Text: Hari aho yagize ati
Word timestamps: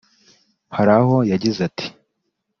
Hari 0.75 0.91
aho 0.99 1.17
yagize 1.31 1.59
ati 1.69 1.87